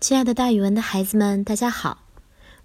[0.00, 2.06] 亲爱的，大语文的孩子们，大家好！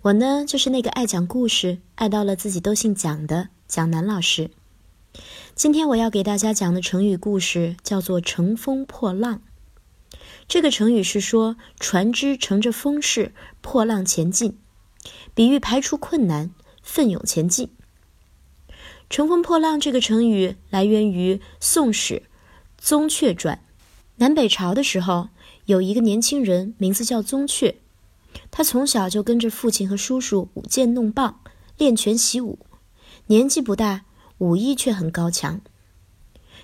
[0.03, 4.51] 我呢，就是那个爱讲故事、爱到了自己都姓蒋的蒋楠老师。
[5.53, 9.41] 今天我要给大家讲的成语故事叫做“乘风破浪”。
[10.47, 14.57] 这个成语是说船只乘着风势破浪前进，
[15.33, 17.69] 比喻排除困难，奋勇前进。
[19.11, 22.15] “乘风破浪”这个成语来源于《宋史·
[22.77, 23.59] 宗悫传》，
[24.17, 25.29] 南北朝的时候。
[25.65, 27.77] 有一个年轻人，名字叫宗悫，
[28.51, 31.39] 他从小就跟着父亲和叔叔舞剑弄棒，
[31.79, 32.59] 练拳习武，
[33.25, 34.05] 年纪不大，
[34.37, 35.61] 武艺却很高强。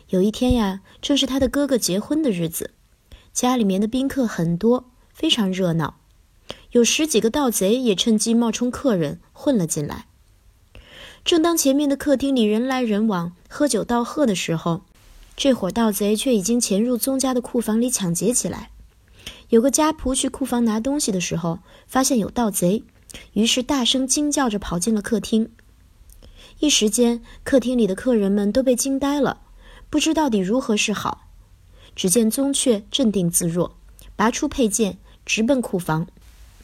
[0.09, 2.75] 有一天呀，正是他的哥哥结婚的日子，
[3.33, 5.97] 家里面的宾客很多，非常热闹，
[6.73, 10.05] 有十几个盗贼也趁机冒充客人混了进来。
[11.25, 14.83] 正当前面的客厅里人来人往，喝酒道贺的时候，
[15.41, 18.69] 这伙盗贼却已经潜入宗家的库房里抢劫起来。
[19.49, 22.83] 有个家仆去库房拿东西的时候，发现有盗贼，
[23.33, 25.49] 于是大声惊叫着跑进了客厅。
[26.59, 29.41] 一时间，客厅里的客人们都被惊呆了，
[29.89, 31.29] 不知到底如何是好。
[31.95, 33.75] 只见宗悫镇定自若，
[34.15, 36.05] 拔出佩剑，直奔库房。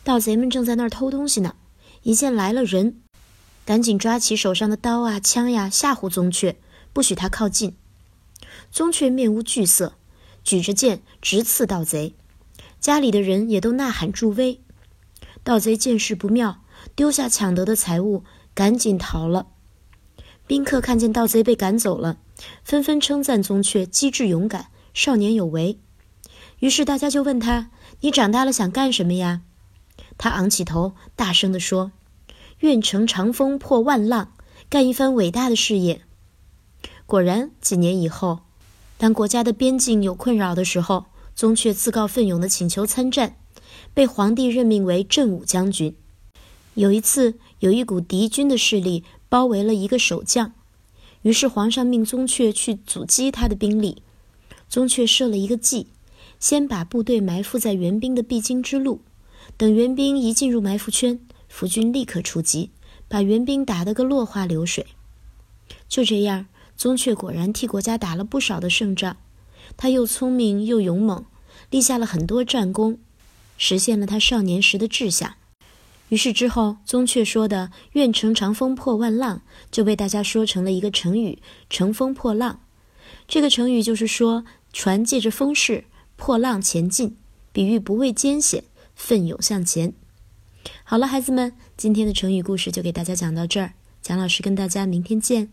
[0.03, 1.55] 盗贼们正在那儿偷东西呢，
[2.03, 3.01] 一见来了人，
[3.65, 6.57] 赶紧抓起手上的刀啊、枪呀，吓唬宗悫，
[6.93, 7.75] 不许他靠近。
[8.71, 9.93] 宗悫面无惧色，
[10.43, 12.15] 举着剑直刺盗贼。
[12.79, 14.61] 家里的人也都呐喊助威，
[15.43, 16.61] 盗贼见势不妙，
[16.95, 19.47] 丢下抢得的财物，赶紧逃了。
[20.45, 22.19] 宾客看见盗贼被赶走了，
[22.63, 25.79] 纷纷称赞宗悫机智勇敢，少年有为。
[26.59, 27.69] 于是大家就问他
[28.01, 29.41] ：“你长大了想干什么呀？”
[30.17, 31.91] 他昂起头，大声地说
[32.59, 34.33] ：“愿乘长风破万浪，
[34.69, 36.01] 干一番伟大的事业。”
[37.05, 38.39] 果然，几年以后，
[38.97, 43.37] 当国家的边境有困扰的时候，宗悫自告奋勇地请求参战，
[43.93, 45.95] 被皇帝任命为镇武将军。
[46.73, 50.53] 有一次，有一股敌军的势力包围了一个守将，
[51.21, 54.01] 于是皇上命宗悫去阻击他的兵力。
[54.67, 55.87] 宗悫设了一个计，
[56.39, 59.01] 先把部队埋伏在援兵的必经之路，
[59.55, 62.71] 等援兵一进入埋伏圈，伏军立刻出击，
[63.07, 64.85] 把援兵打得个落花流水。
[65.87, 66.47] 就这样，
[66.77, 69.17] 宗悫果然替国家打了不少的胜仗。
[69.75, 71.25] 他又聪明又勇猛，
[71.71, 72.99] 立下了很多战功，
[73.57, 75.33] 实现了他少年时的志向。
[76.09, 81.39] 于是之后，宗悫说的“愿乘长风破万浪”就被大家说成了一个成语
[81.69, 82.61] “乘风破浪”。
[83.27, 85.83] 这个成语就是说，船借着风势
[86.15, 87.17] 破浪前进，
[87.51, 88.63] 比喻不畏艰险，
[88.95, 89.93] 奋勇向前。
[90.85, 93.73] 好了，孩子们，今天的成语故事就给大家讲到这儿。
[94.01, 95.49] 蒋老师跟大家明天见。